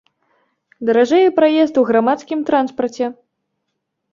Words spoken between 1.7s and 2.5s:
у грамадскім